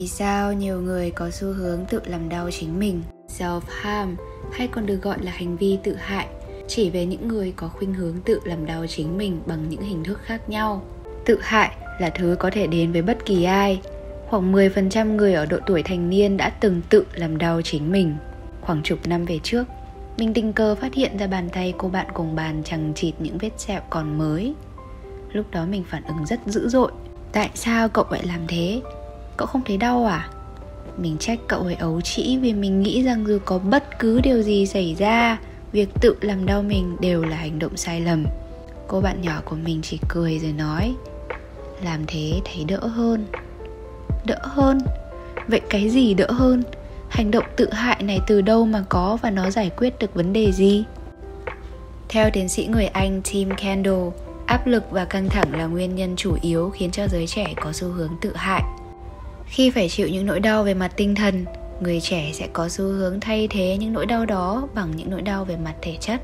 Vì 0.00 0.08
sao 0.08 0.52
nhiều 0.52 0.80
người 0.80 1.10
có 1.10 1.30
xu 1.30 1.52
hướng 1.52 1.84
tự 1.86 2.00
làm 2.06 2.28
đau 2.28 2.50
chính 2.50 2.78
mình, 2.78 3.02
self-harm 3.38 4.14
hay 4.52 4.68
còn 4.68 4.86
được 4.86 5.02
gọi 5.02 5.18
là 5.22 5.32
hành 5.32 5.56
vi 5.56 5.78
tự 5.82 5.94
hại, 5.94 6.26
chỉ 6.68 6.90
về 6.90 7.06
những 7.06 7.28
người 7.28 7.52
có 7.56 7.68
khuynh 7.68 7.94
hướng 7.94 8.14
tự 8.24 8.40
làm 8.44 8.66
đau 8.66 8.86
chính 8.86 9.18
mình 9.18 9.40
bằng 9.46 9.68
những 9.68 9.82
hình 9.82 10.04
thức 10.04 10.20
khác 10.22 10.48
nhau. 10.48 10.82
Tự 11.24 11.38
hại 11.42 11.76
là 12.00 12.10
thứ 12.10 12.36
có 12.38 12.50
thể 12.52 12.66
đến 12.66 12.92
với 12.92 13.02
bất 13.02 13.24
kỳ 13.24 13.44
ai. 13.44 13.80
Khoảng 14.28 14.52
10% 14.52 15.16
người 15.16 15.34
ở 15.34 15.46
độ 15.46 15.58
tuổi 15.66 15.82
thành 15.82 16.10
niên 16.10 16.36
đã 16.36 16.50
từng 16.50 16.80
tự 16.88 17.06
làm 17.14 17.38
đau 17.38 17.62
chính 17.62 17.92
mình. 17.92 18.16
Khoảng 18.60 18.82
chục 18.82 18.98
năm 19.06 19.24
về 19.24 19.38
trước, 19.42 19.64
mình 20.18 20.34
tình 20.34 20.52
cờ 20.52 20.74
phát 20.74 20.94
hiện 20.94 21.16
ra 21.16 21.26
bàn 21.26 21.48
tay 21.52 21.74
cô 21.78 21.88
bạn 21.88 22.06
cùng 22.14 22.34
bàn 22.34 22.62
chẳng 22.64 22.92
chịt 22.94 23.14
những 23.18 23.38
vết 23.38 23.50
sẹo 23.56 23.80
còn 23.90 24.18
mới. 24.18 24.54
Lúc 25.32 25.50
đó 25.50 25.66
mình 25.70 25.84
phản 25.88 26.04
ứng 26.04 26.26
rất 26.26 26.40
dữ 26.46 26.68
dội. 26.68 26.92
Tại 27.32 27.50
sao 27.54 27.88
cậu 27.88 28.04
lại 28.10 28.22
làm 28.26 28.40
thế? 28.48 28.80
Cậu 29.36 29.46
không 29.46 29.62
thấy 29.64 29.76
đau 29.76 30.04
à? 30.04 30.28
Mình 30.98 31.16
trách 31.18 31.38
cậu 31.48 31.60
ấy 31.60 31.74
ấu 31.74 32.00
trĩ 32.00 32.38
vì 32.38 32.52
mình 32.52 32.80
nghĩ 32.80 33.02
rằng 33.02 33.26
dù 33.26 33.38
có 33.44 33.58
bất 33.58 33.98
cứ 33.98 34.20
điều 34.20 34.42
gì 34.42 34.66
xảy 34.66 34.94
ra 34.98 35.38
Việc 35.72 35.88
tự 36.00 36.16
làm 36.20 36.46
đau 36.46 36.62
mình 36.62 36.96
đều 37.00 37.22
là 37.22 37.36
hành 37.36 37.58
động 37.58 37.76
sai 37.76 38.00
lầm 38.00 38.24
Cô 38.88 39.00
bạn 39.00 39.20
nhỏ 39.22 39.40
của 39.44 39.56
mình 39.56 39.80
chỉ 39.82 39.98
cười 40.08 40.38
rồi 40.38 40.52
nói 40.52 40.94
Làm 41.84 42.00
thế 42.06 42.40
thấy 42.44 42.64
đỡ 42.64 42.86
hơn 42.86 43.26
Đỡ 44.26 44.38
hơn? 44.42 44.78
Vậy 45.48 45.60
cái 45.70 45.88
gì 45.88 46.14
đỡ 46.14 46.30
hơn? 46.30 46.62
Hành 47.08 47.30
động 47.30 47.44
tự 47.56 47.72
hại 47.72 48.02
này 48.02 48.20
từ 48.26 48.40
đâu 48.40 48.66
mà 48.66 48.84
có 48.88 49.18
và 49.22 49.30
nó 49.30 49.50
giải 49.50 49.70
quyết 49.76 49.98
được 49.98 50.14
vấn 50.14 50.32
đề 50.32 50.52
gì? 50.52 50.84
Theo 52.08 52.30
tiến 52.32 52.48
sĩ 52.48 52.66
người 52.66 52.86
Anh 52.86 53.22
Tim 53.32 53.50
Kendall, 53.56 54.08
áp 54.46 54.66
lực 54.66 54.90
và 54.90 55.04
căng 55.04 55.28
thẳng 55.28 55.54
là 55.54 55.66
nguyên 55.66 55.94
nhân 55.94 56.16
chủ 56.16 56.36
yếu 56.42 56.70
khiến 56.70 56.90
cho 56.90 57.08
giới 57.08 57.26
trẻ 57.26 57.54
có 57.56 57.72
xu 57.72 57.88
hướng 57.88 58.10
tự 58.20 58.32
hại 58.36 58.62
khi 59.46 59.70
phải 59.70 59.88
chịu 59.88 60.08
những 60.08 60.26
nỗi 60.26 60.40
đau 60.40 60.62
về 60.62 60.74
mặt 60.74 60.92
tinh 60.96 61.14
thần, 61.14 61.44
người 61.80 62.00
trẻ 62.00 62.30
sẽ 62.32 62.48
có 62.52 62.68
xu 62.68 62.84
hướng 62.84 63.20
thay 63.20 63.48
thế 63.50 63.76
những 63.80 63.92
nỗi 63.92 64.06
đau 64.06 64.26
đó 64.26 64.68
bằng 64.74 64.96
những 64.96 65.10
nỗi 65.10 65.22
đau 65.22 65.44
về 65.44 65.56
mặt 65.56 65.74
thể 65.82 65.96
chất. 66.00 66.20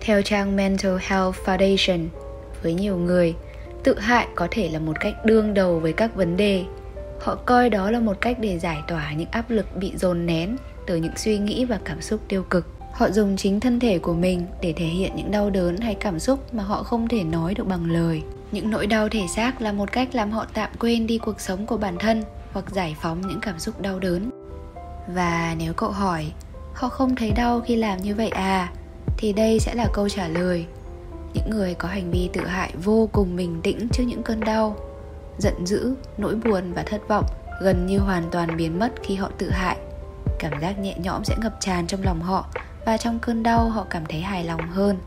Theo 0.00 0.22
trang 0.22 0.56
mental 0.56 0.96
health 1.00 1.36
foundation, 1.44 2.08
với 2.62 2.74
nhiều 2.74 2.96
người, 2.96 3.34
tự 3.84 3.98
hại 3.98 4.26
có 4.34 4.48
thể 4.50 4.68
là 4.68 4.78
một 4.78 5.00
cách 5.00 5.14
đương 5.24 5.54
đầu 5.54 5.80
với 5.80 5.92
các 5.92 6.14
vấn 6.14 6.36
đề. 6.36 6.64
Họ 7.20 7.34
coi 7.34 7.70
đó 7.70 7.90
là 7.90 8.00
một 8.00 8.20
cách 8.20 8.36
để 8.40 8.58
giải 8.58 8.78
tỏa 8.88 9.12
những 9.12 9.28
áp 9.30 9.50
lực 9.50 9.76
bị 9.76 9.92
dồn 9.96 10.26
nén 10.26 10.56
từ 10.86 10.96
những 10.96 11.16
suy 11.16 11.38
nghĩ 11.38 11.64
và 11.64 11.78
cảm 11.84 12.00
xúc 12.00 12.20
tiêu 12.28 12.42
cực. 12.42 12.66
Họ 12.92 13.10
dùng 13.10 13.36
chính 13.36 13.60
thân 13.60 13.80
thể 13.80 13.98
của 13.98 14.14
mình 14.14 14.46
để 14.62 14.72
thể 14.72 14.86
hiện 14.86 15.12
những 15.16 15.30
đau 15.30 15.50
đớn 15.50 15.76
hay 15.76 15.94
cảm 15.94 16.18
xúc 16.18 16.54
mà 16.54 16.62
họ 16.62 16.82
không 16.82 17.08
thể 17.08 17.22
nói 17.24 17.54
được 17.54 17.66
bằng 17.66 17.90
lời. 17.90 18.22
Những 18.52 18.70
nỗi 18.70 18.86
đau 18.86 19.08
thể 19.08 19.22
xác 19.34 19.60
là 19.60 19.72
một 19.72 19.92
cách 19.92 20.14
làm 20.14 20.30
họ 20.30 20.46
tạm 20.54 20.70
quên 20.78 21.06
đi 21.06 21.18
cuộc 21.18 21.40
sống 21.40 21.66
của 21.66 21.76
bản 21.76 21.96
thân 21.98 22.22
hoặc 22.52 22.70
giải 22.70 22.96
phóng 23.00 23.20
những 23.20 23.40
cảm 23.40 23.58
xúc 23.58 23.80
đau 23.80 23.98
đớn. 23.98 24.30
Và 25.14 25.54
nếu 25.58 25.72
cậu 25.74 25.90
hỏi, 25.90 26.32
họ 26.74 26.88
không 26.88 27.16
thấy 27.16 27.30
đau 27.30 27.60
khi 27.60 27.76
làm 27.76 28.02
như 28.02 28.14
vậy 28.14 28.28
à? 28.28 28.72
thì 29.16 29.32
đây 29.32 29.60
sẽ 29.60 29.74
là 29.74 29.86
câu 29.92 30.08
trả 30.08 30.28
lời. 30.28 30.66
Những 31.34 31.50
người 31.50 31.74
có 31.74 31.88
hành 31.88 32.10
vi 32.10 32.30
tự 32.32 32.46
hại 32.46 32.72
vô 32.84 33.08
cùng 33.12 33.36
bình 33.36 33.60
tĩnh 33.62 33.88
trước 33.92 34.04
những 34.06 34.22
cơn 34.22 34.40
đau, 34.40 34.76
giận 35.38 35.66
dữ, 35.66 35.94
nỗi 36.18 36.34
buồn 36.34 36.72
và 36.72 36.82
thất 36.82 37.08
vọng 37.08 37.24
gần 37.60 37.86
như 37.86 37.98
hoàn 37.98 38.30
toàn 38.30 38.56
biến 38.56 38.78
mất 38.78 38.92
khi 39.02 39.14
họ 39.14 39.30
tự 39.38 39.50
hại. 39.50 39.76
Cảm 40.38 40.60
giác 40.60 40.78
nhẹ 40.78 40.94
nhõm 40.98 41.24
sẽ 41.24 41.36
ngập 41.38 41.56
tràn 41.60 41.86
trong 41.86 42.02
lòng 42.02 42.22
họ 42.22 42.46
và 42.86 42.96
trong 42.96 43.18
cơn 43.18 43.42
đau 43.42 43.68
họ 43.68 43.86
cảm 43.90 44.06
thấy 44.08 44.20
hài 44.20 44.44
lòng 44.44 44.68
hơn. 44.70 44.98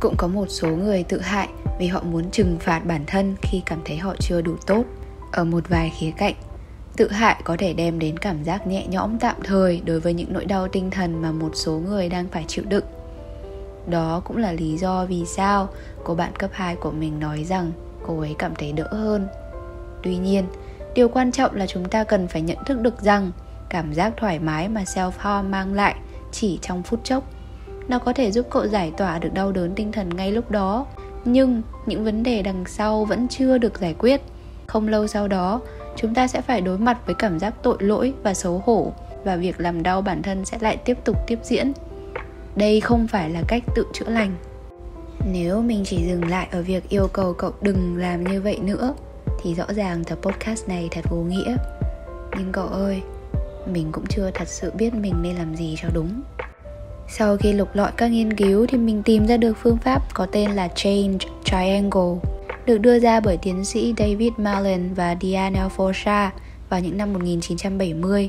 Cũng 0.00 0.14
có 0.16 0.26
một 0.26 0.46
số 0.48 0.68
người 0.68 1.02
tự 1.02 1.20
hại 1.20 1.48
vì 1.78 1.86
họ 1.86 2.02
muốn 2.02 2.30
trừng 2.30 2.58
phạt 2.60 2.80
bản 2.84 3.04
thân 3.06 3.36
khi 3.42 3.62
cảm 3.66 3.78
thấy 3.84 3.96
họ 3.96 4.14
chưa 4.20 4.40
đủ 4.40 4.56
tốt 4.66 4.84
ở 5.32 5.44
một 5.44 5.68
vài 5.68 5.92
khía 5.98 6.10
cạnh. 6.10 6.34
Tự 6.96 7.10
hại 7.10 7.40
có 7.44 7.56
thể 7.58 7.72
đem 7.72 7.98
đến 7.98 8.18
cảm 8.18 8.44
giác 8.44 8.66
nhẹ 8.66 8.86
nhõm 8.86 9.18
tạm 9.18 9.36
thời 9.44 9.82
đối 9.84 10.00
với 10.00 10.14
những 10.14 10.32
nỗi 10.32 10.44
đau 10.44 10.68
tinh 10.68 10.90
thần 10.90 11.22
mà 11.22 11.32
một 11.32 11.50
số 11.54 11.72
người 11.72 12.08
đang 12.08 12.28
phải 12.28 12.44
chịu 12.48 12.64
đựng. 12.68 12.84
Đó 13.86 14.20
cũng 14.24 14.36
là 14.36 14.52
lý 14.52 14.78
do 14.78 15.04
vì 15.04 15.24
sao 15.26 15.68
cô 16.04 16.14
bạn 16.14 16.32
cấp 16.38 16.50
2 16.52 16.76
của 16.76 16.90
mình 16.90 17.20
nói 17.20 17.44
rằng 17.44 17.72
cô 18.06 18.20
ấy 18.20 18.34
cảm 18.38 18.54
thấy 18.54 18.72
đỡ 18.72 18.88
hơn. 18.90 19.26
Tuy 20.02 20.16
nhiên, 20.16 20.44
điều 20.94 21.08
quan 21.08 21.32
trọng 21.32 21.54
là 21.54 21.66
chúng 21.66 21.88
ta 21.88 22.04
cần 22.04 22.28
phải 22.28 22.42
nhận 22.42 22.58
thức 22.66 22.80
được 22.80 23.02
rằng 23.02 23.30
cảm 23.68 23.94
giác 23.94 24.12
thoải 24.16 24.38
mái 24.38 24.68
mà 24.68 24.82
self 24.82 25.10
harm 25.18 25.50
mang 25.50 25.74
lại 25.74 25.94
chỉ 26.32 26.58
trong 26.62 26.82
phút 26.82 27.04
chốc. 27.04 27.24
Nó 27.88 27.98
có 27.98 28.12
thể 28.12 28.30
giúp 28.30 28.46
cậu 28.50 28.66
giải 28.66 28.92
tỏa 28.96 29.18
được 29.18 29.34
đau 29.34 29.52
đớn 29.52 29.74
tinh 29.74 29.92
thần 29.92 30.16
ngay 30.16 30.32
lúc 30.32 30.50
đó, 30.50 30.86
nhưng 31.24 31.62
những 31.86 32.04
vấn 32.04 32.22
đề 32.22 32.42
đằng 32.42 32.64
sau 32.66 33.04
vẫn 33.04 33.28
chưa 33.28 33.58
được 33.58 33.80
giải 33.80 33.94
quyết 33.98 34.20
không 34.68 34.88
lâu 34.88 35.06
sau 35.06 35.28
đó, 35.28 35.60
chúng 35.96 36.14
ta 36.14 36.26
sẽ 36.26 36.40
phải 36.40 36.60
đối 36.60 36.78
mặt 36.78 36.98
với 37.06 37.14
cảm 37.14 37.38
giác 37.38 37.54
tội 37.62 37.76
lỗi 37.80 38.14
và 38.22 38.34
xấu 38.34 38.62
hổ, 38.66 38.92
và 39.24 39.36
việc 39.36 39.60
làm 39.60 39.82
đau 39.82 40.02
bản 40.02 40.22
thân 40.22 40.44
sẽ 40.44 40.58
lại 40.60 40.76
tiếp 40.76 40.98
tục 41.04 41.16
tiếp 41.26 41.38
diễn. 41.42 41.72
Đây 42.56 42.80
không 42.80 43.06
phải 43.06 43.30
là 43.30 43.42
cách 43.48 43.62
tự 43.74 43.84
chữa 43.92 44.08
lành. 44.08 44.34
Nếu 45.32 45.62
mình 45.62 45.82
chỉ 45.86 46.06
dừng 46.08 46.28
lại 46.28 46.48
ở 46.50 46.62
việc 46.62 46.88
yêu 46.88 47.08
cầu 47.12 47.32
cậu 47.32 47.52
đừng 47.60 47.96
làm 47.96 48.24
như 48.24 48.40
vậy 48.40 48.58
nữa, 48.62 48.94
thì 49.42 49.54
rõ 49.54 49.64
ràng 49.68 50.04
tập 50.04 50.18
podcast 50.22 50.68
này 50.68 50.88
thật 50.90 51.04
vô 51.10 51.16
nghĩa. 51.16 51.56
Nhưng 52.36 52.52
cậu 52.52 52.66
ơi, 52.66 53.02
mình 53.72 53.88
cũng 53.92 54.06
chưa 54.06 54.30
thật 54.34 54.48
sự 54.48 54.72
biết 54.74 54.94
mình 54.94 55.14
nên 55.22 55.36
làm 55.36 55.56
gì 55.56 55.76
cho 55.82 55.88
đúng. 55.94 56.22
Sau 57.08 57.36
khi 57.36 57.52
lục 57.52 57.68
lọi 57.74 57.92
các 57.96 58.08
nghiên 58.08 58.36
cứu 58.36 58.66
thì 58.66 58.78
mình 58.78 59.02
tìm 59.02 59.26
ra 59.26 59.36
được 59.36 59.54
phương 59.62 59.78
pháp 59.78 60.14
có 60.14 60.26
tên 60.32 60.50
là 60.50 60.68
Change 60.68 61.18
Triangle 61.44 62.37
được 62.68 62.78
đưa 62.78 62.98
ra 62.98 63.20
bởi 63.20 63.36
tiến 63.36 63.64
sĩ 63.64 63.94
David 63.98 64.32
Malin 64.36 64.94
và 64.94 65.16
Diana 65.20 65.68
Forsha 65.76 66.30
vào 66.68 66.80
những 66.80 66.96
năm 66.96 67.12
1970. 67.12 68.28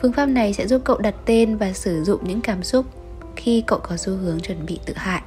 Phương 0.00 0.12
pháp 0.12 0.26
này 0.26 0.52
sẽ 0.52 0.66
giúp 0.66 0.82
cậu 0.84 0.98
đặt 0.98 1.14
tên 1.24 1.56
và 1.56 1.72
sử 1.72 2.04
dụng 2.04 2.20
những 2.24 2.40
cảm 2.40 2.62
xúc 2.62 2.86
khi 3.36 3.64
cậu 3.66 3.78
có 3.78 3.96
xu 3.96 4.12
hướng 4.12 4.40
chuẩn 4.40 4.66
bị 4.66 4.78
tự 4.86 4.94
hại. 4.96 5.22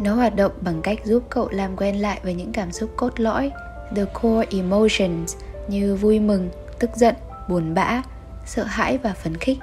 Nó 0.00 0.14
hoạt 0.14 0.36
động 0.36 0.52
bằng 0.60 0.82
cách 0.82 0.98
giúp 1.04 1.22
cậu 1.30 1.48
làm 1.48 1.76
quen 1.76 1.96
lại 1.96 2.20
với 2.22 2.34
những 2.34 2.52
cảm 2.52 2.72
xúc 2.72 2.90
cốt 2.96 3.20
lõi, 3.20 3.50
the 3.96 4.04
core 4.04 4.46
emotions 4.50 5.36
như 5.68 5.94
vui 5.94 6.20
mừng, 6.20 6.48
tức 6.78 6.90
giận, 6.94 7.14
buồn 7.48 7.74
bã, 7.74 8.02
sợ 8.46 8.64
hãi 8.64 8.98
và 8.98 9.12
phấn 9.12 9.36
khích. 9.36 9.58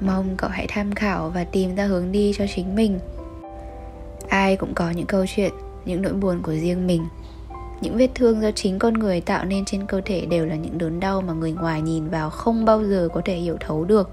Mong 0.00 0.36
cậu 0.36 0.50
hãy 0.50 0.66
tham 0.68 0.94
khảo 0.94 1.30
và 1.30 1.44
tìm 1.44 1.74
ra 1.74 1.84
hướng 1.84 2.12
đi 2.12 2.32
cho 2.38 2.44
chính 2.54 2.74
mình. 2.74 2.98
Ai 4.28 4.56
cũng 4.56 4.74
có 4.74 4.90
những 4.90 5.06
câu 5.06 5.24
chuyện, 5.36 5.52
những 5.86 6.02
nỗi 6.02 6.12
buồn 6.12 6.42
của 6.42 6.52
riêng 6.52 6.86
mình. 6.86 7.06
Những 7.80 7.96
vết 7.96 8.08
thương 8.14 8.42
do 8.42 8.50
chính 8.50 8.78
con 8.78 8.94
người 8.94 9.20
tạo 9.20 9.44
nên 9.44 9.64
trên 9.64 9.86
cơ 9.86 10.00
thể 10.04 10.26
đều 10.26 10.46
là 10.46 10.54
những 10.54 10.78
đớn 10.78 11.00
đau 11.00 11.20
mà 11.20 11.32
người 11.32 11.52
ngoài 11.52 11.82
nhìn 11.82 12.08
vào 12.08 12.30
không 12.30 12.64
bao 12.64 12.84
giờ 12.84 13.08
có 13.14 13.20
thể 13.24 13.36
hiểu 13.36 13.56
thấu 13.60 13.84
được. 13.84 14.10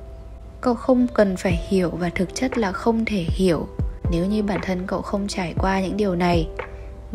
Cậu 0.62 0.73
không 0.73 1.07
cần 1.13 1.35
phải 1.38 1.67
hiểu 1.67 1.89
và 1.89 2.09
thực 2.09 2.35
chất 2.35 2.57
là 2.57 2.72
không 2.72 3.06
thể 3.06 3.25
hiểu. 3.29 3.67
Nếu 4.12 4.25
như 4.25 4.44
bản 4.44 4.59
thân 4.63 4.83
cậu 4.88 5.01
không 5.01 5.28
trải 5.28 5.53
qua 5.57 5.81
những 5.81 5.97
điều 5.97 6.16
này, 6.16 6.47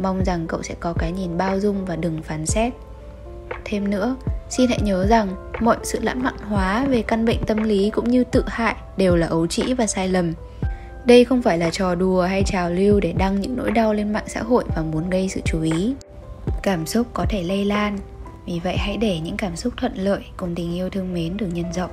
mong 0.03 0.25
rằng 0.25 0.47
cậu 0.47 0.63
sẽ 0.63 0.75
có 0.81 0.93
cái 0.93 1.13
nhìn 1.13 1.39
bao 1.39 1.61
dung 1.61 1.85
và 1.85 1.97
đừng 1.97 2.23
phán 2.23 2.47
xét. 2.47 2.73
Thêm 3.65 3.91
nữa, 3.91 4.17
xin 4.51 4.69
hãy 4.69 4.79
nhớ 4.83 5.07
rằng 5.07 5.29
mọi 5.61 5.77
sự 5.83 5.99
lãng 6.03 6.23
mạn 6.23 6.35
hóa 6.49 6.87
về 6.89 7.03
căn 7.03 7.25
bệnh 7.25 7.45
tâm 7.47 7.63
lý 7.63 7.91
cũng 7.91 8.11
như 8.11 8.25
tự 8.25 8.45
hại 8.47 8.75
đều 8.97 9.17
là 9.17 9.27
ấu 9.27 9.47
trĩ 9.47 9.75
và 9.75 9.87
sai 9.87 10.09
lầm 10.09 10.33
đây 11.09 11.25
không 11.25 11.43
phải 11.43 11.59
là 11.59 11.71
trò 11.71 11.95
đùa 11.95 12.23
hay 12.23 12.43
trào 12.47 12.71
lưu 12.71 13.01
để 13.01 13.13
đăng 13.13 13.41
những 13.41 13.57
nỗi 13.57 13.71
đau 13.71 13.95
lên 13.95 14.13
mạng 14.13 14.25
xã 14.27 14.43
hội 14.43 14.65
và 14.77 14.83
muốn 14.83 15.11
gây 15.11 15.29
sự 15.29 15.41
chú 15.45 15.63
ý. 15.63 15.95
Cảm 16.63 16.87
xúc 16.87 17.07
có 17.15 17.27
thể 17.29 17.43
lây 17.43 17.65
lan. 17.65 17.99
Vì 18.47 18.61
vậy 18.65 18.77
hãy 18.79 18.97
để 18.97 19.21
những 19.21 19.37
cảm 19.37 19.57
xúc 19.57 19.73
thuận 19.77 19.95
lợi 19.95 20.21
cùng 20.37 20.55
tình 20.55 20.75
yêu 20.75 20.91
thương 20.91 21.15
mến 21.15 21.37
được 21.37 21.47
nhân 21.53 21.73
rộng. 21.73 21.91